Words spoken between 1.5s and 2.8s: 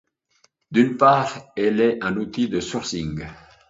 elle est un outil de